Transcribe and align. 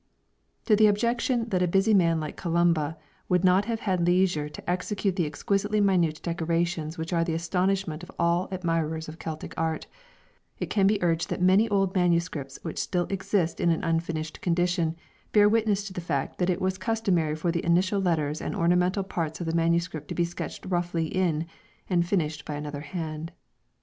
To 0.65 0.75
the 0.75 0.87
objection 0.87 1.49
that 1.49 1.61
a 1.61 1.67
busy 1.67 1.93
man 1.93 2.19
like 2.19 2.35
Columba 2.35 2.97
would 3.29 3.43
not 3.43 3.65
have 3.65 3.81
had 3.81 4.03
leisure 4.03 4.49
to 4.49 4.67
execute 4.67 5.15
the 5.15 5.27
exquisitely 5.27 5.79
minute 5.79 6.19
decorations 6.23 6.97
which 6.97 7.13
are 7.13 7.23
the 7.23 7.35
astonishment 7.35 8.01
of 8.01 8.09
all 8.17 8.47
admirers 8.49 9.07
of 9.07 9.19
Celtic 9.19 9.53
art, 9.57 9.85
it 10.57 10.71
can 10.71 10.87
be 10.87 10.97
urged 11.03 11.29
that 11.29 11.39
many 11.39 11.69
old 11.69 11.93
manuscripts 11.93 12.57
which 12.63 12.79
still 12.79 13.05
exist 13.11 13.59
in 13.59 13.69
an 13.69 13.83
unfinished 13.83 14.41
condition 14.41 14.95
bear 15.33 15.47
witness 15.47 15.83
to 15.83 15.93
the 15.93 16.01
fact 16.01 16.39
that 16.39 16.49
it 16.49 16.59
was 16.59 16.79
customary 16.79 17.35
for 17.35 17.51
the 17.51 17.63
initial 17.63 18.01
letters 18.01 18.41
and 18.41 18.55
ornamental 18.55 19.03
parts 19.03 19.39
of 19.39 19.45
the 19.45 19.53
manuscript 19.55 20.07
to 20.07 20.15
be 20.15 20.25
sketched 20.25 20.65
roughly 20.65 21.05
in, 21.15 21.45
and 21.87 22.07
finished 22.07 22.43
by 22.43 22.55
another 22.55 22.81
hand. 22.81 23.31